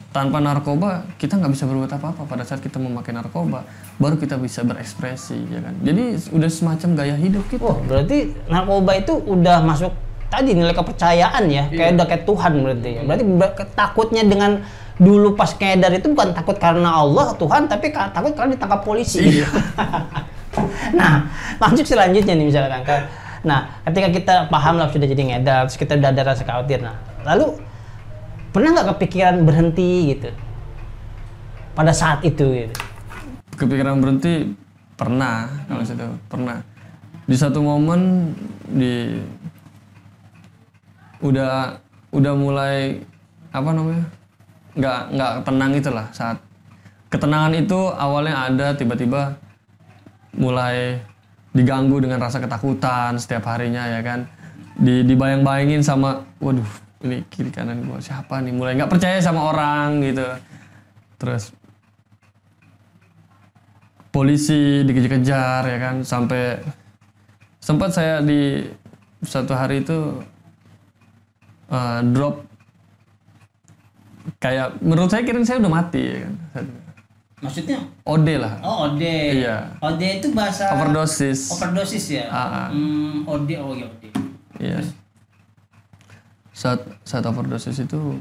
tanpa 0.08 0.40
narkoba 0.40 1.04
kita 1.16 1.36
nggak 1.36 1.52
bisa 1.52 1.68
berbuat 1.68 1.92
apa-apa 1.94 2.24
pada 2.26 2.42
saat 2.42 2.60
kita 2.60 2.80
memakai 2.80 3.12
narkoba 3.12 3.68
baru 3.98 4.16
kita 4.16 4.40
bisa 4.40 4.64
berekspresi 4.64 5.38
ya 5.48 5.60
kan 5.60 5.76
jadi 5.84 6.16
udah 6.32 6.50
semacam 6.50 6.90
gaya 6.96 7.16
hidup 7.16 7.46
kita 7.48 7.62
Oh, 7.62 7.78
berarti 7.84 8.32
narkoba 8.48 8.92
itu 8.96 9.14
udah 9.14 9.62
masuk 9.62 9.92
tadi 10.28 10.52
nilai 10.52 10.76
kepercayaan 10.76 11.48
ya, 11.48 11.72
kayak 11.72 11.96
udah 11.96 12.06
kayak 12.06 12.24
Tuhan 12.28 12.52
berarti. 12.60 12.90
ya. 12.92 13.02
Berarti 13.08 13.24
ber- 13.24 13.56
takutnya 13.72 14.28
dengan 14.28 14.60
dulu 15.00 15.40
pas 15.40 15.56
ngedar 15.56 15.88
itu 15.96 16.12
bukan 16.12 16.36
takut 16.36 16.60
karena 16.60 17.00
Allah 17.00 17.32
Tuhan, 17.40 17.72
tapi 17.72 17.96
takut 17.96 18.36
karena 18.36 18.52
ditangkap 18.60 18.84
polisi. 18.84 19.40
nah, 21.00 21.32
lanjut 21.64 21.86
selanjutnya 21.88 22.34
nih 22.36 22.44
misalkan 22.44 22.84
kan. 22.84 23.02
Nah, 23.48 23.60
ketika 23.88 24.08
kita 24.12 24.36
paham 24.52 24.76
lah 24.76 24.92
sudah 24.92 25.08
jadi 25.08 25.24
ngedar, 25.32 25.72
terus 25.72 25.80
kita 25.80 25.96
udah 25.96 26.10
ada 26.12 26.22
rasa 26.28 26.44
khawatir. 26.44 26.84
Nah, 26.84 27.00
lalu 27.24 27.56
pernah 28.58 28.74
nggak 28.74 28.90
kepikiran 28.98 29.46
berhenti 29.46 30.18
gitu? 30.18 30.34
Pada 31.78 31.94
saat 31.94 32.26
itu 32.26 32.42
gitu. 32.66 32.74
kepikiran 33.58 34.02
berhenti 34.02 34.54
pernah 34.98 35.46
kalau 35.70 35.86
situ 35.86 36.10
pernah 36.26 36.58
di 37.30 37.36
satu 37.38 37.62
momen 37.62 38.34
di 38.70 39.18
udah 41.22 41.78
udah 42.14 42.34
mulai 42.38 43.02
apa 43.50 43.70
namanya 43.74 44.06
nggak 44.78 45.00
nggak 45.14 45.34
tenang 45.42 45.72
itulah 45.74 46.08
saat 46.14 46.38
ketenangan 47.10 47.54
itu 47.58 47.78
awalnya 47.98 48.46
ada 48.46 48.68
tiba-tiba 48.78 49.38
mulai 50.38 51.02
diganggu 51.54 51.98
dengan 51.98 52.22
rasa 52.22 52.38
ketakutan 52.38 53.18
setiap 53.18 53.50
harinya 53.50 53.90
ya 53.90 54.06
kan 54.06 54.30
di 54.78 55.02
dibayang-bayangin 55.02 55.82
sama 55.82 56.22
waduh 56.38 56.87
ini 57.06 57.22
kiri 57.30 57.54
kanan 57.54 57.86
gua 57.86 58.02
siapa 58.02 58.42
nih 58.42 58.54
mulai 58.54 58.74
nggak 58.74 58.90
percaya 58.90 59.22
sama 59.22 59.54
orang 59.54 60.02
gitu 60.02 60.26
terus 61.22 61.54
polisi 64.10 64.82
dikejar-kejar 64.82 65.62
ya 65.68 65.78
kan 65.78 65.96
sampai 66.02 66.58
sempat 67.62 67.94
saya 67.94 68.24
di 68.24 68.66
satu 69.22 69.54
hari 69.54 69.86
itu 69.86 70.24
eh, 71.70 72.00
drop 72.14 72.46
kayak 74.42 74.82
menurut 74.82 75.10
saya 75.10 75.22
kira 75.22 75.42
saya 75.46 75.62
udah 75.62 75.74
mati 75.74 76.02
ya 76.02 76.18
kan 76.26 76.66
Maksudnya? 77.38 77.78
OD 78.02 78.28
lah 78.42 78.58
Oh 78.66 78.90
ode. 78.90 79.46
Iya. 79.46 79.78
Ode 79.78 80.08
itu 80.18 80.34
bahasa 80.34 80.74
overdosis 80.74 81.54
overdosis 81.54 82.18
ya. 82.18 82.26
Ah. 82.34 82.74
Hmm, 82.74 83.30
ode 83.30 83.54
oh 83.62 83.78
ya 83.78 83.86
ode. 83.86 84.10
Iya. 84.58 84.82
Saat 86.58 86.82
saat 87.06 87.22
overdosis 87.30 87.78
itu 87.78 88.18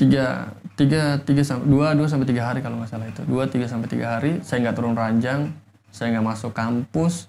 tiga 0.00 0.56
tiga 0.80 1.20
tiga 1.20 1.44
sampai 1.44 1.68
dua 1.68 1.92
dua 1.92 2.08
sampai 2.08 2.24
tiga 2.24 2.48
hari 2.48 2.64
kalau 2.64 2.80
nggak 2.80 2.88
salah 2.88 3.04
itu. 3.04 3.20
Dua 3.28 3.44
tiga 3.44 3.68
sampai 3.68 3.88
tiga 3.92 4.16
hari 4.16 4.40
saya 4.40 4.64
nggak 4.64 4.76
turun 4.80 4.96
ranjang 4.96 5.52
saya 5.92 6.16
nggak 6.16 6.24
masuk 6.32 6.56
kampus 6.56 7.28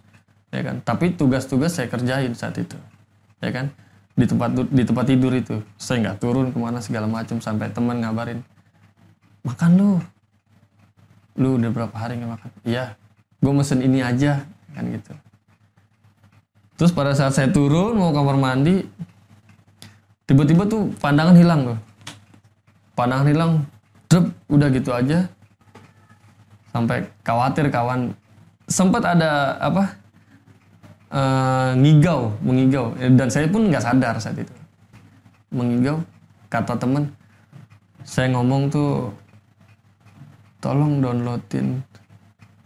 ya 0.55 0.63
kan? 0.63 0.79
Tapi 0.79 1.11
tugas-tugas 1.19 1.75
saya 1.75 1.91
kerjain 1.91 2.31
saat 2.31 2.55
itu 2.55 2.79
ya 3.43 3.51
kan? 3.51 3.67
Di 4.15 4.23
tempat 4.23 4.55
di 4.55 4.83
tempat 4.87 5.05
tidur 5.11 5.35
itu 5.35 5.59
saya 5.75 5.99
nggak 6.07 6.23
turun 6.23 6.55
ke 6.55 6.57
mana 6.59 6.79
segala 6.79 7.11
macam 7.11 7.43
sampai 7.43 7.67
teman 7.75 7.99
ngabarin 7.99 8.39
makan 9.43 9.71
lu. 9.75 9.91
Lu 11.35 11.59
udah 11.59 11.71
berapa 11.75 11.95
hari 11.99 12.15
nggak 12.15 12.31
makan? 12.31 12.51
Iya 12.63 12.95
gue 13.41 13.51
mesen 13.51 13.81
ini 13.81 14.05
aja 14.05 14.45
kan 14.77 14.85
gitu 14.85 15.17
Terus 16.81 16.97
pada 16.97 17.13
saat 17.13 17.37
saya 17.37 17.45
turun 17.53 17.93
mau 17.93 18.09
kamar 18.09 18.41
mandi, 18.41 18.81
tiba-tiba 20.25 20.65
tuh 20.65 20.89
pandangan 20.97 21.37
hilang 21.37 21.61
tuh. 21.61 21.79
Pandangan 22.97 23.27
hilang, 23.29 23.51
drep, 24.09 24.25
udah 24.49 24.67
gitu 24.73 24.89
aja. 24.89 25.29
Sampai 26.73 27.05
khawatir 27.21 27.69
kawan. 27.69 28.17
Sempat 28.65 29.13
ada 29.13 29.61
apa? 29.61 29.93
eh, 31.13 31.71
ngigau, 31.77 32.33
mengigau. 32.41 32.97
Eh, 32.97 33.13
Dan 33.13 33.29
saya 33.29 33.45
pun 33.45 33.69
nggak 33.69 33.85
sadar 33.85 34.17
saat 34.17 34.41
itu. 34.41 34.53
Mengigau, 35.53 36.01
kata 36.49 36.81
temen, 36.81 37.13
saya 38.01 38.33
ngomong 38.33 38.73
tuh, 38.73 39.13
tolong 40.57 40.97
downloadin 40.97 41.85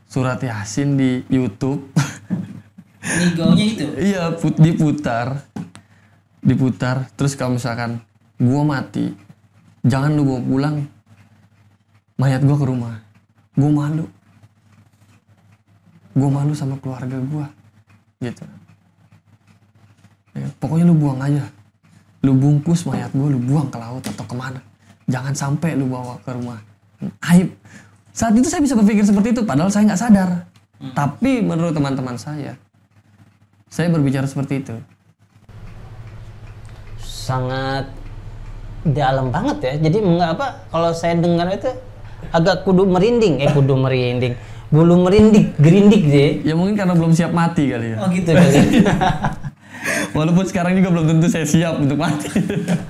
surat 0.07 0.39
yasin 0.39 0.95
di 0.95 1.19
YouTube. 1.27 1.83
Nigaunya 3.05 3.65
itu. 3.69 3.85
Iya, 4.01 4.23
put, 4.33 4.57
diputar. 4.57 5.45
Diputar. 6.41 7.09
Terus 7.13 7.37
kalau 7.37 7.57
misalkan 7.57 8.01
gua 8.41 8.65
mati, 8.65 9.13
jangan 9.85 10.17
lu 10.17 10.25
bawa 10.25 10.41
pulang 10.41 10.75
mayat 12.17 12.41
gua 12.41 12.57
ke 12.57 12.65
rumah. 12.65 12.95
Gua 13.53 13.71
malu. 13.71 14.05
Gua 16.17 16.29
malu 16.33 16.53
sama 16.57 16.75
keluarga 16.81 17.17
gua. 17.29 17.45
Gitu. 18.19 18.43
Ya, 20.35 20.47
pokoknya 20.59 20.89
lu 20.89 20.97
buang 20.97 21.21
aja. 21.21 21.45
Lu 22.25 22.33
bungkus 22.33 22.89
mayat 22.89 23.13
gua, 23.13 23.29
lu 23.29 23.39
buang 23.39 23.69
ke 23.69 23.77
laut 23.77 24.01
atau 24.01 24.25
ke 24.25 24.35
mana. 24.35 24.59
Jangan 25.05 25.33
sampai 25.37 25.77
lu 25.77 25.85
bawa 25.85 26.17
ke 26.25 26.33
rumah. 26.33 26.57
Aib. 27.29 27.53
Saat 28.15 28.33
itu 28.33 28.47
saya 28.47 28.63
bisa 28.63 28.73
berpikir 28.79 29.03
seperti 29.05 29.35
itu, 29.35 29.43
padahal 29.43 29.69
saya 29.69 29.85
nggak 29.91 30.01
sadar. 30.01 30.29
Tapi 30.95 31.43
menurut 31.43 31.75
teman-teman 31.75 32.15
saya, 32.15 32.55
saya 33.75 33.91
berbicara 33.91 34.23
seperti 34.23 34.63
itu. 34.63 34.75
sangat 37.25 37.89
dalam 38.85 39.33
banget 39.33 39.57
ya. 39.65 39.73
Jadi 39.89 39.97
mengapa 39.97 40.61
kalau 40.69 40.93
saya 40.93 41.17
dengar 41.17 41.49
itu 41.49 41.73
agak 42.29 42.61
kudu 42.61 42.85
merinding, 42.85 43.41
eh 43.41 43.49
kudu 43.49 43.73
merinding, 43.73 44.37
bulu 44.69 45.01
merinding, 45.01 45.57
gerindik 45.57 46.05
deh. 46.05 46.45
Ya 46.45 46.53
mungkin 46.53 46.77
karena 46.77 46.93
belum 46.93 47.17
siap 47.17 47.33
mati 47.33 47.65
kali 47.65 47.97
ya. 47.97 48.05
Oh 48.05 48.07
gitu 48.13 48.29
kali. 48.29 48.85
Walaupun 50.17 50.45
sekarang 50.45 50.77
juga 50.77 50.93
belum 50.93 51.05
tentu 51.17 51.27
saya 51.33 51.49
siap 51.49 51.81
untuk 51.81 51.97
mati. 51.97 52.29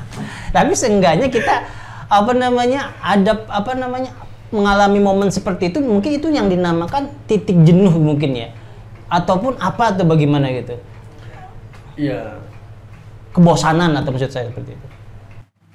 Tapi 0.55 0.73
seenggaknya 0.75 1.31
kita 1.31 1.63
apa 2.11 2.31
namanya 2.35 2.91
ada 2.99 3.39
apa 3.47 3.71
namanya 3.71 4.11
mengalami 4.51 4.99
momen 4.99 5.31
seperti 5.31 5.71
itu 5.71 5.79
mungkin 5.79 6.11
itu 6.11 6.27
yang 6.27 6.51
dinamakan 6.51 7.07
titik 7.25 7.55
jenuh 7.63 7.95
mungkin 7.97 8.35
ya 8.35 8.49
ataupun 9.09 9.57
apa 9.61 9.93
atau 9.93 10.05
bagaimana 10.05 10.49
gitu? 10.53 10.75
Iya. 11.95 12.43
kebosanan 13.31 13.91
atau 13.99 14.15
maksud 14.15 14.31
saya 14.31 14.47
seperti 14.47 14.79
itu? 14.79 14.87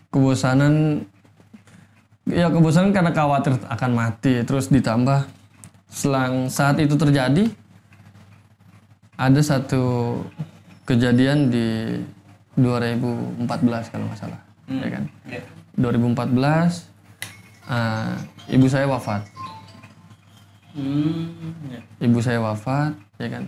Kebosanan 0.08 1.04
ya 2.25 2.49
kebosanan 2.49 2.92
karena 2.96 3.12
khawatir 3.12 3.60
akan 3.68 3.90
mati. 3.92 4.40
Terus 4.44 4.72
ditambah 4.72 5.28
selang 5.92 6.49
saat 6.49 6.80
itu 6.80 6.96
terjadi 6.96 7.52
ada 9.20 9.40
satu 9.44 10.16
kejadian 10.88 11.52
di 11.52 12.00
2014 12.56 13.92
kalau 13.92 14.08
nggak 14.08 14.20
salah. 14.20 14.40
Ya 14.70 14.88
kan? 14.88 15.04
2014 15.76 16.88
eh, 17.68 18.56
ibu 18.56 18.66
saya 18.72 18.88
wafat 18.88 19.22
Hmm, 20.71 21.35
ya. 21.67 21.81
ibu 22.07 22.19
saya 22.23 22.39
wafat 22.39 22.95
ya 23.19 23.27
kan. 23.27 23.45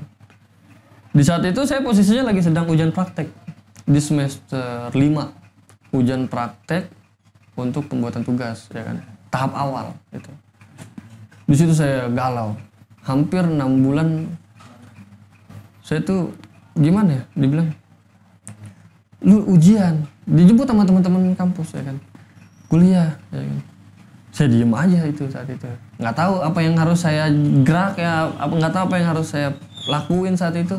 Di 1.12 1.23
saat 1.23 1.45
itu 1.47 1.62
saya 1.62 1.85
posisinya 1.85 2.33
lagi 2.33 2.43
sedang 2.43 2.67
ujian 2.67 2.91
praktek 2.91 3.31
di 3.87 4.00
semester 4.02 4.91
5 4.91 5.93
ujian 5.93 6.26
praktek 6.26 6.88
untuk 7.55 7.87
pembuatan 7.87 8.25
tugas 8.26 8.67
ya 8.73 8.83
kan. 8.83 8.97
Tahap 9.31 9.52
awal 9.55 9.87
gitu. 10.11 10.33
Di 11.47 11.55
situ 11.55 11.73
saya 11.76 12.09
galau. 12.11 12.57
Hampir 13.02 13.43
enam 13.45 13.83
bulan 13.83 14.31
saya 15.83 16.00
tuh 16.02 16.33
gimana 16.79 17.21
ya 17.21 17.23
dibilang? 17.37 17.69
Lu 19.23 19.47
ujian 19.47 20.02
dijemput 20.26 20.67
sama 20.67 20.83
teman-teman 20.83 21.37
kampus 21.38 21.76
ya 21.76 21.83
kan. 21.87 21.97
Kuliah 22.67 23.11
ya 23.31 23.43
kan. 23.47 23.61
Saya 24.33 24.49
diem 24.49 24.73
aja 24.73 25.00
itu 25.05 25.29
saat 25.29 25.45
itu 25.45 25.69
nggak 26.02 26.18
tahu 26.18 26.42
apa 26.42 26.59
yang 26.59 26.75
harus 26.75 26.99
saya 26.99 27.30
gerak 27.62 27.94
ya 27.94 28.26
apa 28.35 28.50
nggak 28.50 28.75
tahu 28.75 28.82
apa 28.90 28.97
yang 28.99 29.09
harus 29.14 29.30
saya 29.30 29.54
lakuin 29.87 30.35
saat 30.35 30.59
itu. 30.59 30.75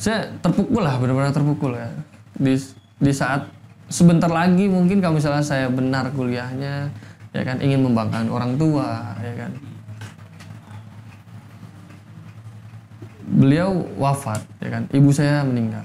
Saya 0.00 0.32
terpukul 0.40 0.80
lah 0.80 0.96
benar-benar 0.96 1.36
terpukul 1.36 1.76
ya. 1.76 1.92
Di 2.40 2.56
di 2.96 3.12
saat 3.12 3.44
sebentar 3.92 4.32
lagi 4.32 4.64
mungkin 4.64 5.04
kalau 5.04 5.20
misalnya 5.20 5.44
saya 5.44 5.68
benar 5.68 6.08
kuliahnya 6.16 6.88
ya 7.36 7.42
kan 7.44 7.60
ingin 7.60 7.84
membanggakan 7.84 8.32
orang 8.32 8.56
tua 8.56 9.14
ya 9.20 9.34
kan. 9.36 9.52
Beliau 13.30 13.84
wafat 14.00 14.40
ya 14.64 14.68
kan. 14.72 14.82
Ibu 14.88 15.12
saya 15.12 15.44
meninggal. 15.44 15.84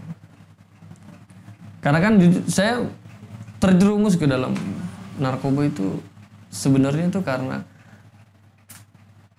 Karena 1.83 1.99
kan 2.01 2.17
saya 2.47 2.81
terjerumus 3.61 4.17
ke 4.17 4.25
dalam 4.25 4.57
narkoba 5.21 5.67
itu 5.67 6.01
sebenarnya 6.49 7.11
itu 7.11 7.19
karena 7.21 7.61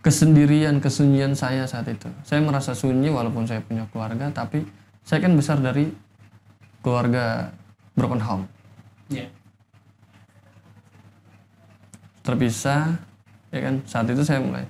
kesendirian 0.07 0.79
kesunyian 0.79 1.35
saya 1.35 1.67
saat 1.67 1.91
itu. 1.91 2.07
Saya 2.23 2.39
merasa 2.39 2.79
sunyi 2.79 3.11
walaupun 3.11 3.43
saya 3.43 3.59
punya 3.59 3.91
keluarga 3.91 4.31
tapi 4.31 4.63
saya 5.03 5.19
kan 5.19 5.35
besar 5.35 5.59
dari 5.59 5.91
keluarga 6.79 7.51
broken 7.99 8.23
home. 8.23 8.47
Ya. 9.11 9.27
terpisah 12.23 12.99
ya 13.51 13.61
kan? 13.67 13.83
Saat 13.87 14.07
itu 14.11 14.23
saya 14.23 14.43
mulai 14.43 14.67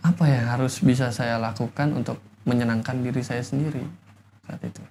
apa 0.00 0.24
yang 0.28 0.44
harus 0.48 0.80
bisa 0.80 1.12
saya 1.12 1.36
lakukan 1.40 1.92
untuk 1.96 2.20
menyenangkan 2.44 3.00
diri 3.00 3.20
saya 3.24 3.40
sendiri? 3.40 3.84
Saat 4.44 4.60
itu. 4.60 4.84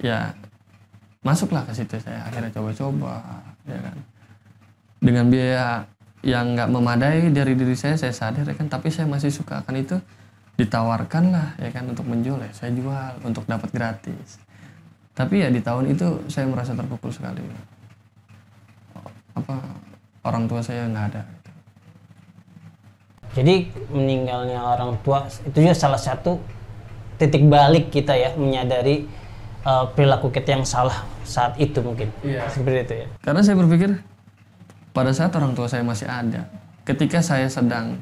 Ya 0.00 0.32
masuklah 1.20 1.68
ke 1.68 1.76
situ 1.76 2.00
saya. 2.00 2.24
Akhirnya 2.24 2.48
coba-coba 2.48 3.44
ya 3.68 3.80
kan? 3.80 3.96
Dengan 5.04 5.28
biaya 5.28 5.84
yang 6.26 6.58
nggak 6.58 6.66
memadai 6.66 7.30
dari 7.30 7.54
diri 7.54 7.78
saya 7.78 7.94
saya 7.94 8.10
sadar 8.10 8.42
ya 8.42 8.54
kan 8.58 8.66
tapi 8.66 8.90
saya 8.90 9.06
masih 9.06 9.30
suka 9.30 9.62
akan 9.62 9.78
itu 9.78 9.96
ditawarkan 10.58 11.30
lah 11.30 11.48
ya 11.62 11.70
kan 11.70 11.86
untuk 11.86 12.02
menjual 12.02 12.42
ya 12.42 12.50
saya 12.50 12.74
jual 12.74 13.22
untuk 13.22 13.46
dapat 13.46 13.70
gratis 13.70 14.42
tapi 15.14 15.46
ya 15.46 15.48
di 15.54 15.62
tahun 15.62 15.94
itu 15.94 16.26
saya 16.26 16.50
merasa 16.50 16.74
terpukul 16.74 17.14
sekali 17.14 17.46
apa 19.36 19.54
orang 20.26 20.50
tua 20.50 20.60
saya 20.64 20.90
nggak 20.90 21.06
ada 21.14 21.22
gitu. 21.22 21.50
Jadi 23.36 23.54
meninggalnya 23.92 24.58
orang 24.58 24.96
tua 25.04 25.28
itu 25.28 25.56
juga 25.60 25.76
salah 25.76 26.00
satu 26.00 26.40
titik 27.20 27.44
balik 27.46 27.92
kita 27.92 28.16
ya 28.16 28.32
menyadari 28.34 29.04
uh, 29.62 29.92
perilaku 29.92 30.32
kita 30.32 30.56
yang 30.56 30.64
salah 30.64 31.04
saat 31.22 31.54
itu 31.60 31.78
mungkin. 31.84 32.08
Iya. 32.24 32.48
Seperti 32.48 32.78
itu 32.80 32.94
ya. 33.04 33.06
Karena 33.20 33.40
saya 33.44 33.60
berpikir 33.60 34.00
pada 34.96 35.12
saat 35.12 35.28
orang 35.36 35.52
tua 35.52 35.68
saya 35.68 35.84
masih 35.84 36.08
ada, 36.08 36.48
ketika 36.88 37.20
saya 37.20 37.52
sedang 37.52 38.00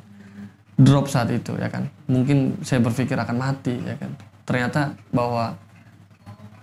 drop 0.78 1.10
saat 1.10 1.26
itu 1.34 1.50
ya 1.58 1.66
kan, 1.66 1.90
mungkin 2.06 2.54
saya 2.62 2.78
berpikir 2.78 3.18
akan 3.18 3.34
mati 3.34 3.74
ya 3.82 3.98
kan. 3.98 4.14
Ternyata 4.46 4.94
bahwa 5.10 5.58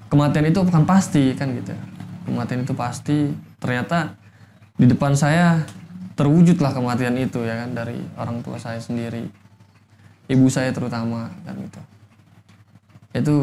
kematian 0.07 0.47
itu 0.47 0.63
bukan 0.63 0.87
pasti 0.87 1.35
kan 1.35 1.51
gitu. 1.51 1.75
Kematian 2.31 2.63
itu 2.63 2.71
pasti. 2.71 3.35
Ternyata 3.59 4.15
di 4.79 4.87
depan 4.87 5.19
saya 5.19 5.67
terwujudlah 6.15 6.71
kematian 6.71 7.19
itu 7.19 7.43
ya 7.43 7.67
kan 7.67 7.75
dari 7.75 7.99
orang 8.15 8.39
tua 8.39 8.55
saya 8.55 8.79
sendiri, 8.79 9.27
ibu 10.31 10.47
saya 10.47 10.71
terutama 10.71 11.27
kan 11.43 11.59
gitu. 11.59 11.81
Itu 13.11 13.35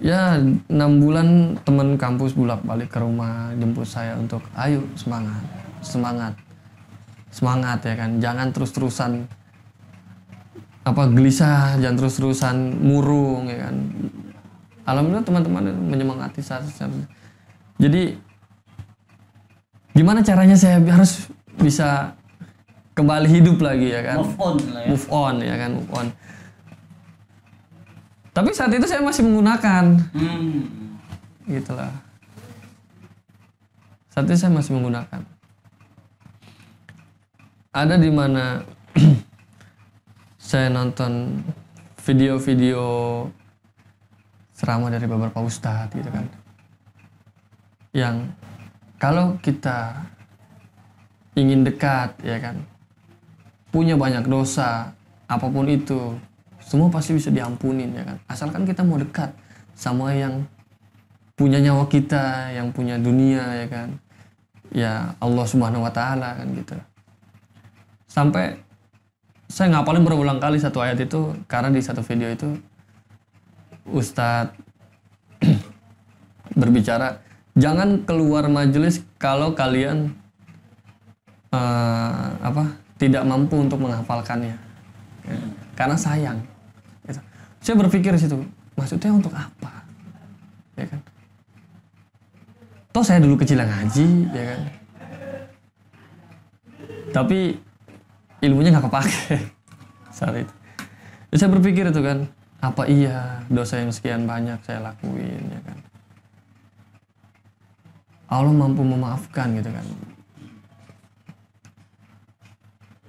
ya 0.00 0.38
enam 0.70 0.90
bulan 1.00 1.28
teman 1.62 1.94
kampus 2.00 2.32
bolak 2.32 2.62
balik 2.64 2.88
ke 2.88 2.98
rumah 2.98 3.52
jemput 3.56 3.84
saya 3.84 4.16
untuk 4.16 4.40
ayo 4.56 4.80
semangat 4.96 5.42
semangat 5.82 6.34
semangat 7.32 7.78
ya 7.82 7.94
kan. 7.96 8.10
Jangan 8.20 8.48
terus 8.52 8.70
terusan 8.70 9.26
apa 10.82 11.06
gelisah 11.08 11.78
jangan 11.78 11.96
terus 11.98 12.14
terusan 12.18 12.56
murung 12.80 13.48
ya 13.48 13.68
kan. 13.68 13.76
Alhamdulillah 14.82 15.26
teman-teman 15.26 15.62
menyemangati 15.88 16.42
saya 16.42 16.66
saya- 16.66 16.90
jadi 17.78 18.18
gimana 19.94 20.24
caranya 20.24 20.58
saya 20.58 20.82
harus 20.82 21.30
bisa 21.60 22.16
kembali 22.92 23.28
hidup 23.30 23.62
lagi 23.62 23.94
ya 23.94 24.02
kan? 24.02 24.16
Move 24.20 24.36
on 24.40 24.56
lah 24.74 24.80
ya. 24.82 24.88
move 24.90 25.06
on 25.08 25.34
ya 25.40 25.54
kan 25.56 25.70
move 25.78 25.92
on 25.94 26.06
tapi 28.32 28.50
saat 28.56 28.72
itu 28.72 28.88
saya 28.88 29.04
masih 29.04 29.22
menggunakan. 29.28 29.84
Hmm. 30.16 30.98
gitulah 31.46 31.92
saat 34.12 34.28
itu 34.28 34.36
saya 34.36 34.52
masih 34.52 34.76
menggunakan. 34.76 35.24
Ada 37.72 37.96
di 37.96 38.12
mana 38.12 38.60
saya 40.52 40.68
nonton 40.68 41.40
video-video 42.04 42.84
ceramah 44.52 44.92
dari 44.92 45.08
beberapa 45.08 45.40
ustadz 45.40 45.96
gitu 45.96 46.12
kan. 46.12 46.28
Yang 47.96 48.16
kalau 49.00 49.40
kita 49.40 50.04
ingin 51.32 51.64
dekat 51.64 52.12
ya 52.20 52.36
kan 52.36 52.60
punya 53.72 53.96
banyak 53.96 54.28
dosa 54.28 54.92
apa 55.24 55.48
pun 55.48 55.64
itu 55.72 56.20
semua 56.64 56.88
pasti 56.88 57.14
bisa 57.16 57.28
diampunin 57.28 57.92
ya 57.92 58.02
kan 58.06 58.16
asalkan 58.30 58.62
kita 58.64 58.82
mau 58.82 58.98
dekat 58.98 59.30
sama 59.74 60.14
yang 60.14 60.44
punya 61.36 61.58
nyawa 61.58 61.88
kita 61.88 62.52
yang 62.54 62.70
punya 62.70 62.96
dunia 63.00 63.42
ya 63.64 63.66
kan 63.66 63.88
ya 64.72 64.92
Allah 65.18 65.44
subhanahu 65.44 65.84
wa 65.84 65.92
taala 65.92 66.38
kan 66.38 66.46
gitu 66.54 66.76
sampai 68.08 68.56
saya 69.52 69.76
ngapalin 69.76 70.04
berulang 70.04 70.40
kali 70.40 70.56
satu 70.56 70.80
ayat 70.80 71.04
itu 71.04 71.36
karena 71.44 71.68
di 71.68 71.80
satu 71.84 72.00
video 72.00 72.32
itu 72.32 72.48
Ustadz 73.92 74.56
berbicara 76.60 77.20
jangan 77.58 78.06
keluar 78.08 78.48
majelis 78.48 79.04
kalau 79.20 79.52
kalian 79.52 80.14
eh, 81.52 82.28
apa 82.40 82.80
tidak 82.96 83.26
mampu 83.28 83.60
untuk 83.60 83.82
menghafalkannya 83.82 84.72
Ya. 85.22 85.38
karena 85.78 85.96
sayang. 85.96 86.38
Saya 87.62 87.78
berpikir 87.78 88.12
situ 88.18 88.36
maksudnya 88.74 89.14
untuk 89.14 89.30
apa? 89.30 89.86
Ya 90.74 90.84
kan? 90.90 91.00
Toh 92.92 93.06
saya 93.06 93.22
dulu 93.22 93.38
kecil 93.38 93.62
ngaji 93.62 94.06
ya 94.34 94.44
kan? 94.50 94.60
Tapi 97.14 97.56
ilmunya 98.42 98.74
nggak 98.74 98.90
kepake. 98.90 99.38
Saat 100.12 100.36
itu 100.36 100.54
Ya, 101.32 101.40
saya 101.40 101.48
berpikir 101.48 101.88
itu 101.88 102.00
kan 102.04 102.28
apa 102.60 102.84
iya 102.84 103.40
dosa 103.48 103.80
yang 103.80 103.88
sekian 103.88 104.28
banyak 104.28 104.60
saya 104.68 104.84
lakuin? 104.84 105.40
Ya 105.48 105.60
kan? 105.64 105.78
Allah 108.28 108.52
mampu 108.52 108.84
memaafkan 108.84 109.56
gitu 109.56 109.72
kan. 109.72 109.86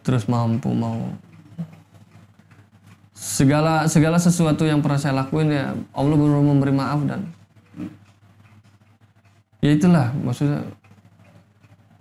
Terus 0.08 0.24
mampu 0.32 0.72
mau 0.72 1.12
segala 3.24 3.88
segala 3.88 4.20
sesuatu 4.20 4.68
yang 4.68 4.84
pernah 4.84 5.00
saya 5.00 5.24
lakuin 5.24 5.48
ya 5.48 5.72
Allah 5.96 6.16
baru 6.20 6.44
memberi 6.44 6.76
maaf 6.76 7.08
dan 7.08 7.32
ya 9.64 9.72
itulah 9.72 10.12
maksudnya 10.12 10.60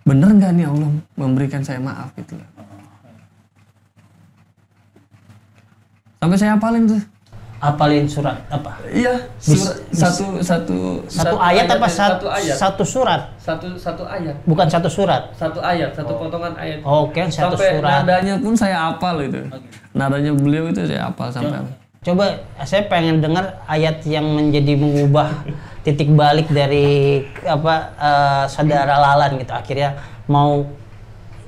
bener 0.02 0.34
nggak 0.34 0.50
nih 0.58 0.66
Allah 0.66 0.90
memberikan 1.14 1.62
saya 1.62 1.78
maaf 1.78 2.10
gitu 2.18 2.34
lah. 2.34 2.50
Sampai 6.18 6.38
saya 6.38 6.58
hafalin 6.58 6.90
tuh 6.90 7.02
Apalin 7.62 8.10
surat 8.10 8.42
apa? 8.50 8.74
iya 8.90 9.14
Bis- 9.38 9.62
surat- 9.62 9.78
bis- 9.86 9.94
satu 9.94 10.26
satu 10.42 10.78
Satu, 11.06 11.34
ayat 11.38 11.70
apa 11.70 11.78
dan 11.78 11.94
satu, 11.94 11.94
satu 11.94 12.26
ayat 12.28 12.56
satu 12.58 12.82
surat? 12.82 13.20
satu 13.38 13.66
satu 13.78 14.02
ayat 14.02 14.34
Bukan 14.42 14.66
satu 14.66 14.88
surat. 14.90 15.22
satu 15.32 15.62
ayat 15.62 15.94
satu 15.94 16.12
potongan 16.12 16.58
ayat 16.58 16.82
Oke, 16.82 17.22
satu 17.30 17.54
sampai 17.54 17.78
surat. 17.78 18.02
nadanya 18.02 18.34
pun 18.42 18.54
saya 18.58 18.90
hafal 18.90 19.22
itu 19.22 19.46
nadanya 19.94 20.34
beliau 20.34 20.66
itu 20.68 20.82
saya 20.82 21.06
hafal 21.06 21.30
sampai 21.30 21.62
Coba 22.02 22.34
saya 22.60 22.82
pengen 22.90 23.22
dengar 23.22 23.62
ayat 23.64 24.02
yang 24.02 24.26
menjadi 24.26 24.74
mengubah 24.74 25.30
titik 25.80 26.10
balik 26.10 26.50
dari 26.50 27.22
apa 27.46 27.74
eh, 27.94 28.44
saudara 28.50 28.98
Lalan 28.98 29.38
gitu 29.38 29.54
akhirnya 29.54 29.94
mau 30.26 30.66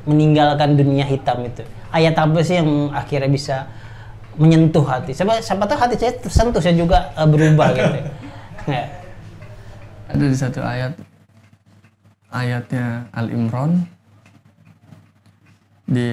meninggalkan 0.04 0.76
dunia 0.76 1.02
hitam 1.02 1.42
itu. 1.42 1.66
Ayat 1.88 2.14
apa 2.14 2.38
sih 2.38 2.58
yang 2.58 2.90
akhirnya 2.90 3.26
bisa 3.26 3.56
menyentuh 4.38 4.84
hati? 4.84 5.12
Siapa 5.14 5.38
siapa 5.40 5.64
tahu 5.66 5.78
hati 5.78 5.94
saya 5.98 6.12
tersentuh 6.18 6.60
saya 6.60 6.74
juga 6.74 7.12
eh, 7.14 7.28
berubah 7.28 7.68
gitu. 7.74 8.00
Ya. 8.64 8.88
ada 10.08 10.24
di 10.24 10.32
satu 10.32 10.64
ayat 10.64 10.96
ayatnya 12.32 13.04
Al 13.12 13.28
Imran 13.28 13.84
di 15.84 16.08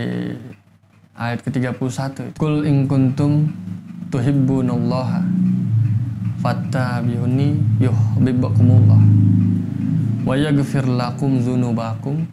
ayat 1.15 1.39
ke-31 1.47 1.79
itu. 2.11 2.35
Kul 2.35 2.67
in 2.67 2.91
kuntum 2.91 3.47
tuhibbunallaha 4.11 5.23
fattabi'uni 6.43 7.79
yuhibbukumullah 7.79 9.01
wa 10.27 10.33
yaghfir 10.35 10.83
lakum 10.83 11.39
dzunubakum 11.39 12.27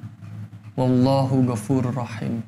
wallahu 0.74 1.46
ghafurur 1.46 1.94
rahim 1.94 2.42